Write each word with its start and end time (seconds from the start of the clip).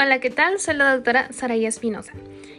Hola, 0.00 0.20
¿qué 0.20 0.30
tal? 0.30 0.60
Soy 0.60 0.76
la 0.76 0.94
doctora 0.94 1.26
Saraya 1.32 1.68
Espinosa. 1.68 2.12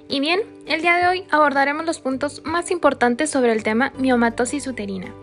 Y 0.10 0.20
bien, 0.20 0.42
el 0.66 0.82
día 0.82 0.98
de 0.98 1.08
hoy 1.08 1.24
abordaremos 1.32 1.86
los 1.86 2.02
puntos 2.02 2.42
más 2.44 2.70
importantes 2.70 3.30
sobre 3.30 3.54
el 3.54 3.64
tema 3.64 3.94
miomatosis 3.98 4.68
uterina. 4.68 5.14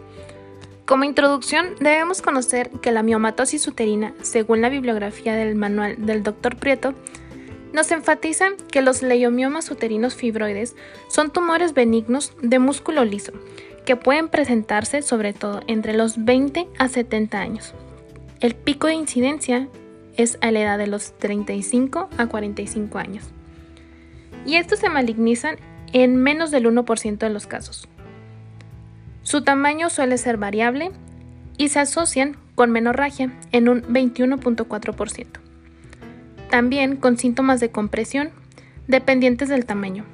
Como 0.86 1.04
introducción, 1.04 1.74
debemos 1.78 2.22
conocer 2.22 2.70
que 2.80 2.90
la 2.90 3.02
miomatosis 3.02 3.68
uterina, 3.68 4.14
según 4.22 4.62
la 4.62 4.70
bibliografía 4.70 5.34
del 5.36 5.56
manual 5.56 6.06
del 6.06 6.22
Dr. 6.22 6.56
Prieto, 6.56 6.94
nos 7.74 7.90
enfatiza 7.90 8.46
que 8.72 8.80
los 8.80 9.02
leiomiomas 9.02 9.70
uterinos 9.70 10.14
fibroides 10.14 10.74
son 11.08 11.30
tumores 11.30 11.74
benignos 11.74 12.32
de 12.40 12.58
músculo 12.58 13.04
liso, 13.04 13.32
que 13.84 13.96
pueden 13.96 14.30
presentarse 14.30 15.02
sobre 15.02 15.34
todo 15.34 15.60
entre 15.66 15.92
los 15.92 16.24
20 16.24 16.66
a 16.78 16.88
70 16.88 17.38
años. 17.38 17.74
El 18.40 18.54
pico 18.54 18.86
de 18.86 18.94
incidencia 18.94 19.68
es 20.16 20.38
a 20.40 20.50
la 20.50 20.60
edad 20.60 20.78
de 20.78 20.86
los 20.86 21.16
35 21.18 22.08
a 22.16 22.26
45 22.26 22.98
años. 22.98 23.24
Y 24.44 24.56
estos 24.56 24.78
se 24.78 24.88
malignizan 24.88 25.56
en 25.92 26.16
menos 26.16 26.50
del 26.50 26.66
1% 26.66 27.18
de 27.18 27.30
los 27.30 27.46
casos. 27.46 27.88
Su 29.22 29.42
tamaño 29.42 29.90
suele 29.90 30.18
ser 30.18 30.36
variable 30.36 30.92
y 31.58 31.68
se 31.68 31.80
asocian 31.80 32.36
con 32.54 32.70
menorragia 32.70 33.32
en 33.52 33.68
un 33.68 33.82
21.4%. 33.82 35.26
También 36.50 36.96
con 36.96 37.18
síntomas 37.18 37.60
de 37.60 37.70
compresión 37.70 38.30
dependientes 38.86 39.48
del 39.48 39.66
tamaño, 39.66 40.04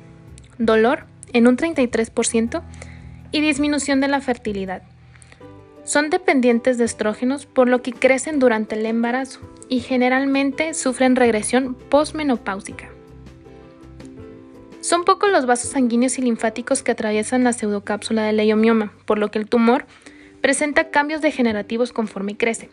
dolor 0.59 1.05
en 1.33 1.47
un 1.47 1.57
33% 1.57 2.63
y 3.33 3.41
disminución 3.41 4.01
de 4.01 4.09
la 4.09 4.21
fertilidad 4.21 4.83
son 5.85 6.11
dependientes 6.11 6.79
de 6.79 6.85
estrógenos 6.85 7.47
por 7.47 7.69
lo 7.69 7.83
que 7.83 7.93
crecen 7.93 8.39
durante 8.39 8.77
el 8.77 8.87
embarazo 8.87 9.41
y 9.69 9.81
generalmente 9.81 10.75
sufren 10.75 11.17
regresión 11.17 11.75
postmenopáusica. 11.75 12.89
Son 14.81 15.05
pocos 15.05 15.31
los 15.31 15.47
vasos 15.47 15.71
sanguíneos 15.71 16.19
y 16.19 16.23
linfáticos 16.23 16.83
que 16.83 16.91
atraviesan 16.91 17.45
la 17.45 17.53
pseudocápsula 17.53 18.25
del 18.25 18.37
leiomioma, 18.37 18.93
por 19.07 19.19
lo 19.19 19.31
que 19.31 19.39
el 19.39 19.49
tumor 19.49 19.87
presenta 20.41 20.91
cambios 20.91 21.23
degenerativos 21.23 21.93
conforme 21.93 22.37
crece. 22.37 22.69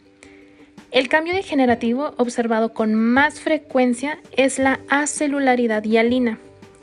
El 0.91 1.07
cambio 1.07 1.33
degenerativo 1.33 2.15
observado 2.17 2.73
con 2.73 2.95
más 2.95 3.39
frecuencia 3.39 4.19
es 4.35 4.57
la 4.57 4.79
acelularidad 4.89 5.83
hialina. 5.83 6.39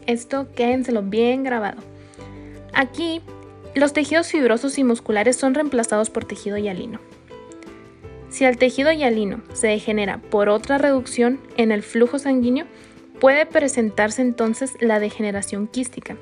Esto 0.07 0.47
quédenselo 0.55 1.03
bien 1.03 1.43
grabado. 1.43 1.83
Aquí 2.73 3.21
los 3.77 3.93
tejidos 3.93 4.29
fibrosos 4.29 4.79
y 4.79 4.85
musculares 4.85 5.37
son 5.37 5.55
reemplazados 5.55 6.09
por 6.09 6.25
tejido 6.25 6.57
hialino. 6.57 6.99
Si 8.31 8.45
el 8.45 8.57
tejido 8.57 8.91
hialino 8.91 9.43
se 9.53 9.67
degenera 9.67 10.19
por 10.19 10.49
otra 10.49 10.79
reducción 10.79 11.39
en 11.59 11.73
el 11.73 11.83
flujo 11.83 12.19
sanguíneo, 12.19 12.67
puede 13.21 13.45
presentarse 13.45 14.23
entonces 14.23 14.73
la 14.81 14.99
degeneración 14.99 15.67
quística. 15.69 16.17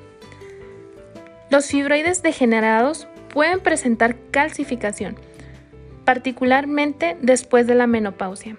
Los 1.49 1.67
fibroides 1.67 2.21
degenerados 2.23 3.07
pueden 3.29 3.61
presentar 3.61 4.17
calcificación, 4.31 5.15
particularmente 6.03 7.15
después 7.21 7.67
de 7.67 7.75
la 7.75 7.87
menopausia. 7.87 8.57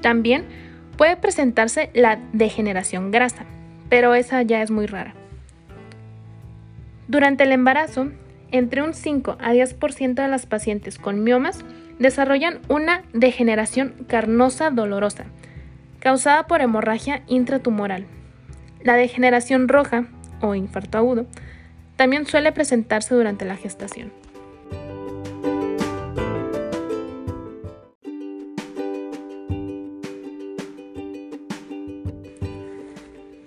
También 0.00 0.46
puede 0.96 1.16
presentarse 1.16 1.90
la 1.92 2.18
degeneración 2.32 3.10
grasa, 3.10 3.44
pero 3.90 4.14
esa 4.14 4.40
ya 4.40 4.62
es 4.62 4.70
muy 4.70 4.86
rara. 4.86 5.19
Durante 7.10 7.42
el 7.42 7.50
embarazo, 7.50 8.12
entre 8.52 8.82
un 8.82 8.94
5 8.94 9.36
a 9.40 9.52
10% 9.52 10.14
de 10.14 10.28
las 10.28 10.46
pacientes 10.46 10.96
con 10.96 11.24
miomas 11.24 11.64
desarrollan 11.98 12.60
una 12.68 13.02
degeneración 13.12 13.94
carnosa 14.06 14.70
dolorosa, 14.70 15.24
causada 15.98 16.46
por 16.46 16.60
hemorragia 16.60 17.24
intratumoral. 17.26 18.06
La 18.84 18.94
degeneración 18.94 19.66
roja, 19.66 20.06
o 20.40 20.54
infarto 20.54 20.98
agudo, 20.98 21.26
también 21.96 22.26
suele 22.26 22.52
presentarse 22.52 23.12
durante 23.12 23.44
la 23.44 23.56
gestación. 23.56 24.12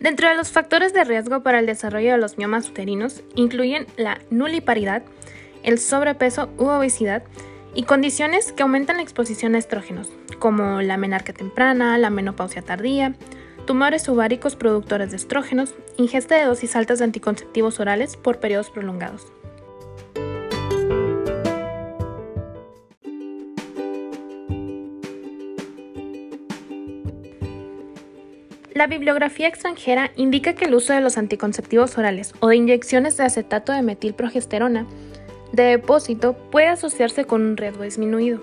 Dentro 0.04 0.28
de 0.28 0.36
los 0.36 0.52
factores 0.52 0.94
de 0.94 1.06
riesgo 1.06 1.44
para 1.44 1.60
el 1.60 1.66
desarrollo 1.66 2.12
de 2.12 2.18
los 2.18 2.38
miomas 2.38 2.68
uterinos 2.68 3.24
incluyen 3.36 3.88
la 3.96 4.20
nuliparidad, 4.30 5.02
el 5.64 5.80
sobrepeso 5.80 6.50
u 6.58 6.66
obesidad 6.66 7.24
y 7.74 7.84
condiciones 7.84 8.52
que 8.52 8.64
aumentan 8.64 8.98
la 8.98 9.04
exposición 9.04 9.56
a 9.56 9.60
estrógenos, 9.60 10.10
como 10.40 10.82
la 10.82 10.98
menarquia 10.98 11.34
temprana, 11.34 11.98
la 11.98 12.10
menopausia 12.10 12.62
tardía, 12.62 13.16
tumores 13.66 14.10
ováricos 14.10 14.58
productores 14.58 15.12
de 15.12 15.16
estrógenos, 15.16 15.74
ingesta 15.96 16.36
de 16.36 16.44
dosis 16.44 16.76
altas 16.76 17.00
de 17.00 17.06
anticonceptivos 17.06 17.80
orales 17.80 18.18
por 18.18 18.42
periodos 18.42 18.72
prolongados. 18.72 19.32
La 28.84 28.88
bibliografía 28.88 29.48
extranjera 29.48 30.12
indica 30.18 30.56
que 30.56 30.66
el 30.66 30.76
uso 30.76 30.92
de 30.92 31.00
los 31.00 31.18
anticonceptivos 31.18 31.98
orales 31.98 32.34
o 32.42 32.50
de 32.50 32.58
inyecciones 32.58 33.16
de 33.16 33.24
acetato 33.24 33.72
de 33.72 33.82
metilprogesterona 33.82 34.86
de 35.54 35.64
depósito 35.64 36.34
puede 36.52 36.68
asociarse 36.68 37.24
con 37.24 37.44
un 37.44 37.56
riesgo 37.56 37.84
disminuido. 37.84 38.42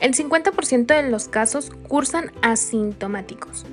El 0.00 0.14
50% 0.14 0.86
de 0.86 1.08
los 1.08 1.28
casos 1.28 1.70
cursan 1.86 2.32
asintomáticos. 2.42 3.64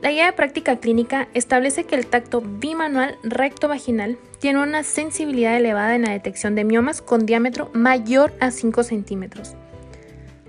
La 0.00 0.12
guía 0.12 0.24
de 0.24 0.32
práctica 0.32 0.76
clínica 0.76 1.28
establece 1.34 1.84
que 1.84 1.96
el 1.96 2.06
tacto 2.06 2.40
bimanual 2.40 3.18
recto-vaginal 3.22 4.16
tiene 4.38 4.62
una 4.62 4.82
sensibilidad 4.82 5.58
elevada 5.58 5.94
en 5.94 6.04
la 6.06 6.12
detección 6.12 6.54
de 6.54 6.64
miomas 6.64 7.02
con 7.02 7.26
diámetro 7.26 7.68
mayor 7.74 8.32
a 8.40 8.50
5 8.50 8.82
centímetros. 8.82 9.56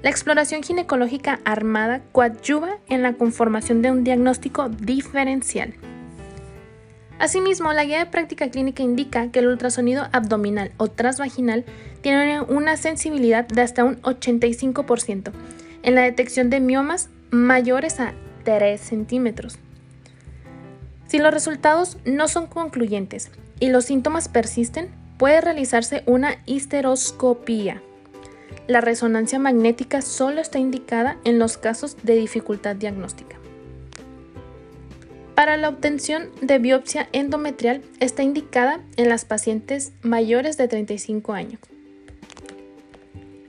La 0.03 0.09
exploración 0.09 0.63
ginecológica 0.63 1.39
armada 1.45 2.01
coadyuva 2.11 2.79
en 2.87 3.03
la 3.03 3.13
conformación 3.13 3.83
de 3.83 3.91
un 3.91 4.03
diagnóstico 4.03 4.67
diferencial. 4.67 5.75
Asimismo, 7.19 7.71
la 7.71 7.83
guía 7.83 7.99
de 7.99 8.07
práctica 8.07 8.49
clínica 8.49 8.81
indica 8.81 9.29
que 9.29 9.39
el 9.39 9.47
ultrasonido 9.47 10.07
abdominal 10.11 10.71
o 10.77 10.87
transvaginal 10.87 11.65
tiene 12.01 12.41
una 12.41 12.77
sensibilidad 12.77 13.47
de 13.47 13.61
hasta 13.61 13.83
un 13.83 14.01
85% 14.01 15.31
en 15.83 15.95
la 15.95 16.01
detección 16.01 16.49
de 16.49 16.61
miomas 16.61 17.09
mayores 17.29 17.99
a 17.99 18.15
3 18.43 18.81
centímetros. 18.81 19.59
Si 21.05 21.19
los 21.19 21.31
resultados 21.31 21.99
no 22.05 22.27
son 22.27 22.47
concluyentes 22.47 23.29
y 23.59 23.69
los 23.69 23.85
síntomas 23.85 24.29
persisten, 24.29 24.89
puede 25.19 25.41
realizarse 25.41 26.01
una 26.07 26.37
histeroscopía 26.47 27.83
la 28.71 28.79
resonancia 28.79 29.37
magnética 29.37 30.01
solo 30.01 30.39
está 30.39 30.57
indicada 30.57 31.17
en 31.25 31.39
los 31.39 31.57
casos 31.57 31.97
de 32.03 32.15
dificultad 32.15 32.75
diagnóstica. 32.77 33.37
Para 35.35 35.57
la 35.57 35.67
obtención 35.67 36.29
de 36.41 36.57
biopsia 36.57 37.09
endometrial 37.11 37.81
está 37.99 38.23
indicada 38.23 38.79
en 38.95 39.09
las 39.09 39.25
pacientes 39.25 39.91
mayores 40.01 40.55
de 40.55 40.69
35 40.69 41.33
años. 41.33 41.59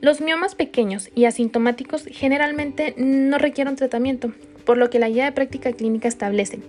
Los 0.00 0.20
miomas 0.20 0.56
pequeños 0.56 1.10
y 1.14 1.26
asintomáticos 1.26 2.04
generalmente 2.10 2.94
no 2.96 3.38
requieren 3.38 3.76
tratamiento, 3.76 4.32
por 4.64 4.76
lo 4.76 4.90
que 4.90 4.98
la 4.98 5.08
guía 5.08 5.26
de 5.26 5.32
práctica 5.32 5.72
clínica 5.72 6.08
establece 6.08 6.60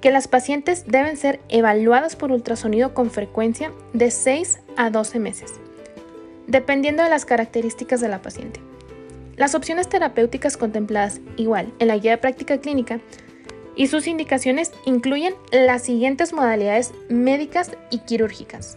que 0.00 0.10
las 0.10 0.26
pacientes 0.26 0.84
deben 0.88 1.16
ser 1.16 1.38
evaluadas 1.48 2.16
por 2.16 2.32
ultrasonido 2.32 2.92
con 2.92 3.12
frecuencia 3.12 3.72
de 3.92 4.10
6 4.10 4.58
a 4.76 4.90
12 4.90 5.20
meses 5.20 5.52
dependiendo 6.52 7.02
de 7.02 7.08
las 7.08 7.24
características 7.24 8.02
de 8.02 8.08
la 8.08 8.20
paciente. 8.20 8.60
Las 9.36 9.54
opciones 9.54 9.88
terapéuticas 9.88 10.58
contempladas 10.58 11.22
igual 11.38 11.72
en 11.78 11.88
la 11.88 11.96
guía 11.96 12.12
de 12.12 12.18
práctica 12.18 12.58
clínica 12.58 13.00
y 13.74 13.86
sus 13.86 14.06
indicaciones 14.06 14.70
incluyen 14.84 15.34
las 15.50 15.82
siguientes 15.82 16.34
modalidades 16.34 16.92
médicas 17.08 17.72
y 17.90 18.00
quirúrgicas. 18.00 18.76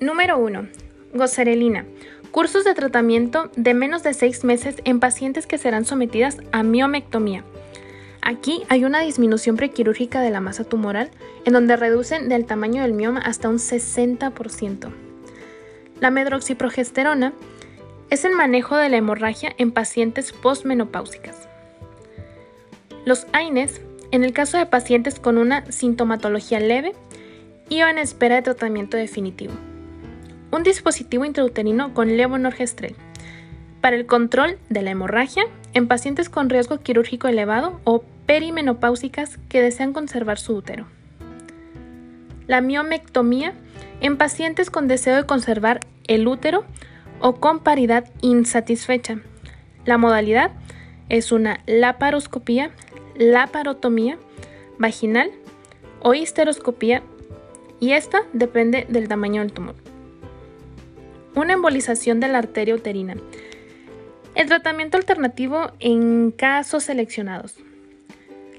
Número 0.00 0.38
1. 0.38 0.68
Gozerelina. 1.12 1.84
Cursos 2.30 2.64
de 2.64 2.72
tratamiento 2.72 3.50
de 3.54 3.74
menos 3.74 4.02
de 4.02 4.14
6 4.14 4.44
meses 4.44 4.76
en 4.84 4.98
pacientes 4.98 5.46
que 5.46 5.58
serán 5.58 5.84
sometidas 5.84 6.38
a 6.52 6.62
miomectomía 6.62 7.44
Aquí 8.22 8.62
hay 8.68 8.84
una 8.84 9.00
disminución 9.00 9.56
prequirúrgica 9.56 10.20
de 10.20 10.30
la 10.30 10.40
masa 10.40 10.62
tumoral, 10.62 11.10
en 11.44 11.52
donde 11.52 11.76
reducen 11.76 12.28
del 12.28 12.46
tamaño 12.46 12.82
del 12.82 12.92
mioma 12.92 13.20
hasta 13.20 13.48
un 13.48 13.58
60%. 13.58 14.92
La 16.00 16.10
medroxiprogesterona 16.10 17.32
es 18.10 18.24
el 18.24 18.34
manejo 18.34 18.76
de 18.76 18.88
la 18.88 18.96
hemorragia 18.96 19.52
en 19.58 19.72
pacientes 19.72 20.32
postmenopáusicas. 20.32 21.48
Los 23.04 23.26
AINES, 23.32 23.80
en 24.12 24.22
el 24.22 24.32
caso 24.32 24.56
de 24.56 24.66
pacientes 24.66 25.18
con 25.18 25.36
una 25.36 25.70
sintomatología 25.72 26.60
leve 26.60 26.92
y 27.68 27.82
o 27.82 27.88
en 27.88 27.98
espera 27.98 28.36
de 28.36 28.42
tratamiento 28.42 28.96
definitivo. 28.96 29.54
un 30.52 30.62
dispositivo 30.62 31.24
intrauterino 31.24 31.94
con 31.94 32.16
levonorgestrel 32.16 32.94
para 33.80 33.96
el 33.96 34.04
control 34.04 34.58
de 34.68 34.82
la 34.82 34.90
hemorragia 34.90 35.44
en 35.72 35.88
pacientes 35.88 36.28
con 36.28 36.50
riesgo 36.50 36.80
quirúrgico 36.80 37.28
elevado 37.28 37.80
o 37.84 38.04
perimenopáusicas 38.26 39.38
que 39.48 39.62
desean 39.62 39.92
conservar 39.92 40.38
su 40.38 40.54
útero. 40.56 40.86
La 42.46 42.60
miomectomía 42.60 43.54
en 44.00 44.16
pacientes 44.16 44.70
con 44.70 44.88
deseo 44.88 45.16
de 45.16 45.24
conservar 45.24 45.80
el 46.06 46.26
útero 46.26 46.64
o 47.20 47.36
con 47.36 47.60
paridad 47.60 48.10
insatisfecha. 48.20 49.20
La 49.84 49.96
modalidad 49.96 50.50
es 51.08 51.32
una 51.32 51.60
laparoscopía, 51.66 52.70
laparotomía 53.16 54.18
vaginal 54.78 55.30
o 56.00 56.14
histeroscopía 56.14 57.02
y 57.80 57.92
esta 57.92 58.22
depende 58.32 58.86
del 58.88 59.08
tamaño 59.08 59.42
del 59.42 59.52
tumor. 59.52 59.74
Una 61.34 61.54
embolización 61.54 62.20
de 62.20 62.28
la 62.28 62.38
arteria 62.38 62.74
uterina. 62.74 63.14
El 64.34 64.48
tratamiento 64.48 64.96
alternativo 64.96 65.72
en 65.78 66.30
casos 66.30 66.84
seleccionados. 66.84 67.56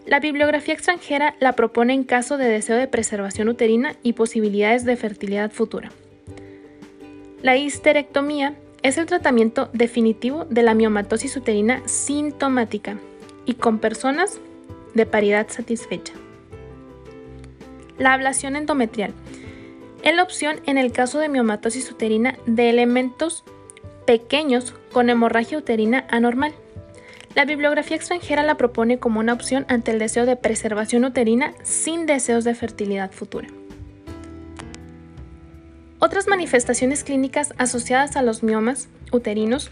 La 0.05 0.19
bibliografía 0.19 0.73
extranjera 0.73 1.35
la 1.39 1.53
propone 1.53 1.93
en 1.93 2.03
caso 2.03 2.37
de 2.37 2.49
deseo 2.49 2.75
de 2.77 2.87
preservación 2.87 3.47
uterina 3.47 3.95
y 4.03 4.13
posibilidades 4.13 4.83
de 4.83 4.97
fertilidad 4.97 5.51
futura. 5.51 5.91
La 7.41 7.55
histerectomía 7.55 8.55
es 8.81 8.97
el 8.97 9.05
tratamiento 9.05 9.69
definitivo 9.71 10.45
de 10.45 10.61
la 10.61 10.73
miomatosis 10.73 11.37
uterina 11.37 11.81
sintomática 11.85 12.97
y 13.45 13.53
con 13.53 13.79
personas 13.79 14.39
de 14.93 15.05
paridad 15.05 15.47
satisfecha. 15.49 16.13
La 17.97 18.13
ablación 18.13 18.57
endometrial 18.57 19.13
es 20.03 20.15
la 20.15 20.23
opción 20.23 20.59
en 20.65 20.77
el 20.77 20.91
caso 20.91 21.19
de 21.19 21.29
miomatosis 21.29 21.89
uterina 21.89 22.37
de 22.45 22.69
elementos 22.69 23.45
pequeños 24.05 24.73
con 24.91 25.09
hemorragia 25.09 25.57
uterina 25.57 26.05
anormal. 26.09 26.53
La 27.35 27.45
bibliografía 27.45 27.97
extranjera 27.97 28.43
la 28.43 28.57
propone 28.57 28.99
como 28.99 29.19
una 29.19 29.33
opción 29.33 29.65
ante 29.67 29.89
el 29.89 29.97
deseo 29.97 30.27
de 30.27 30.35
preservación 30.35 31.03
uterina 31.03 31.53
sin 31.63 32.05
deseos 32.05 32.43
de 32.43 32.53
fertilidad 32.53 33.11
futura. 33.11 33.47
Otras 35.97 36.27
manifestaciones 36.27 37.03
clínicas 37.03 37.53
asociadas 37.57 38.17
a 38.17 38.21
los 38.21 38.43
miomas 38.43 38.87
uterinos, 39.11 39.71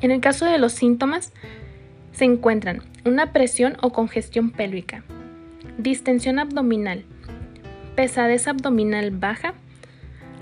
en 0.00 0.10
el 0.10 0.22
caso 0.22 0.46
de 0.46 0.56
los 0.56 0.72
síntomas, 0.72 1.32
se 2.12 2.24
encuentran 2.24 2.82
una 3.04 3.32
presión 3.32 3.76
o 3.82 3.92
congestión 3.92 4.50
pélvica, 4.50 5.04
distensión 5.76 6.38
abdominal, 6.38 7.04
pesadez 7.94 8.48
abdominal 8.48 9.10
baja, 9.10 9.52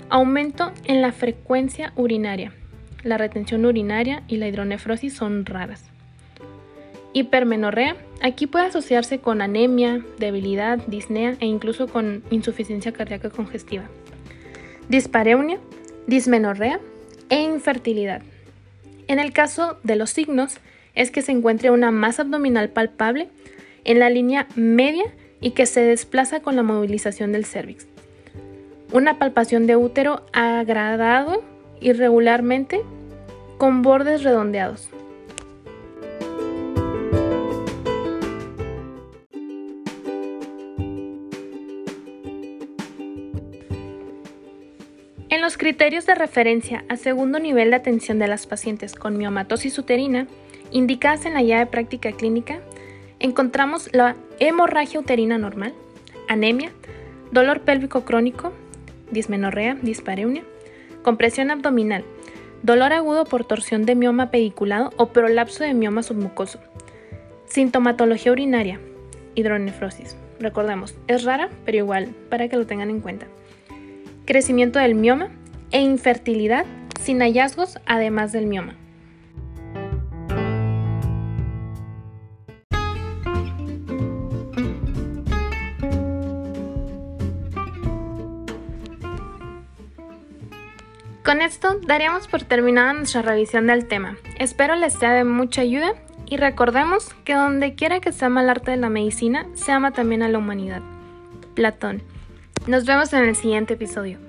aumento 0.09 0.71
en 0.85 1.01
la 1.01 1.11
frecuencia 1.11 1.91
urinaria, 1.97 2.53
la 3.03 3.17
retención 3.17 3.65
urinaria 3.65 4.23
y 4.29 4.37
la 4.37 4.47
hidronefrosis 4.47 5.13
son 5.13 5.45
raras. 5.45 5.92
Hipermenorrea, 7.13 7.95
aquí 8.21 8.47
puede 8.47 8.65
asociarse 8.65 9.19
con 9.19 9.41
anemia, 9.41 10.03
debilidad, 10.17 10.79
disnea 10.87 11.35
e 11.39 11.45
incluso 11.45 11.87
con 11.87 12.23
insuficiencia 12.31 12.91
cardíaca 12.91 13.29
congestiva. 13.29 13.83
Dispareunia, 14.89 15.59
dismenorrea 16.07 16.79
e 17.29 17.41
infertilidad. 17.41 18.21
En 19.07 19.19
el 19.19 19.31
caso 19.31 19.77
de 19.83 19.95
los 19.95 20.09
signos, 20.09 20.57
es 20.95 21.11
que 21.11 21.21
se 21.21 21.31
encuentre 21.31 21.71
una 21.71 21.91
masa 21.91 22.23
abdominal 22.23 22.69
palpable 22.69 23.29
en 23.83 23.99
la 23.99 24.09
línea 24.09 24.47
media 24.55 25.05
y 25.41 25.51
que 25.51 25.65
se 25.65 25.81
desplaza 25.81 26.41
con 26.41 26.55
la 26.55 26.63
movilización 26.63 27.31
del 27.31 27.45
cervix. 27.45 27.87
Una 28.91 29.17
palpación 29.17 29.67
de 29.67 29.75
útero 29.75 30.25
agradado 30.33 31.43
irregularmente 31.81 32.81
con 33.57 33.81
bordes 33.81 34.23
redondeados. 34.23 34.89
Los 45.53 45.59
criterios 45.59 46.07
de 46.07 46.15
referencia 46.15 46.83
a 46.89 46.97
segundo 46.97 47.37
nivel 47.37 47.69
de 47.69 47.75
atención 47.75 48.17
de 48.17 48.27
las 48.27 48.47
pacientes 48.47 48.95
con 48.95 49.19
miomatosis 49.19 49.77
uterina, 49.77 50.25
indicadas 50.71 51.27
en 51.27 51.35
la 51.35 51.43
guía 51.43 51.59
de 51.59 51.67
práctica 51.67 52.11
clínica, 52.11 52.59
encontramos 53.19 53.87
la 53.93 54.15
hemorragia 54.39 54.99
uterina 54.99 55.37
normal, 55.37 55.75
anemia, 56.27 56.71
dolor 57.31 57.61
pélvico 57.61 58.03
crónico, 58.03 58.51
dismenorrea, 59.11 59.77
dispareunia, 59.79 60.41
compresión 61.03 61.51
abdominal, 61.51 62.03
dolor 62.63 62.91
agudo 62.91 63.23
por 63.25 63.45
torsión 63.45 63.85
de 63.85 63.93
mioma 63.93 64.31
pediculado 64.31 64.89
o 64.97 65.09
prolapso 65.09 65.63
de 65.63 65.75
mioma 65.75 66.01
submucoso, 66.01 66.57
sintomatología 67.45 68.31
urinaria, 68.31 68.79
hidronefrosis. 69.35 70.17
Recordemos, 70.39 70.95
es 71.07 71.23
rara, 71.25 71.51
pero 71.63 71.77
igual, 71.77 72.07
para 72.31 72.47
que 72.47 72.57
lo 72.57 72.65
tengan 72.65 72.89
en 72.89 73.01
cuenta 73.01 73.27
crecimiento 74.25 74.79
del 74.79 74.95
mioma 74.95 75.29
e 75.73 75.81
infertilidad 75.81 76.65
sin 77.01 77.19
hallazgos 77.19 77.79
además 77.85 78.31
del 78.31 78.45
mioma. 78.47 78.77
Con 91.25 91.41
esto 91.41 91.79
daríamos 91.87 92.27
por 92.27 92.43
terminada 92.43 92.93
nuestra 92.93 93.23
revisión 93.23 93.67
del 93.67 93.87
tema. 93.87 94.17
Espero 94.37 94.75
les 94.75 94.93
sea 94.93 95.13
de 95.13 95.23
mucha 95.23 95.61
ayuda 95.61 95.93
y 96.27 96.37
recordemos 96.37 97.13
que 97.25 97.33
donde 97.33 97.75
quiera 97.75 97.99
que 98.01 98.11
se 98.11 98.25
ama 98.25 98.43
el 98.43 98.49
arte 98.49 98.71
de 98.71 98.77
la 98.77 98.89
medicina, 98.89 99.47
se 99.55 99.71
ama 99.71 99.91
también 99.91 100.21
a 100.21 100.27
la 100.27 100.37
humanidad. 100.37 100.81
Platón. 101.55 102.03
Nos 102.67 102.85
vemos 102.85 103.13
en 103.13 103.23
el 103.23 103.35
siguiente 103.35 103.73
episodio. 103.73 104.19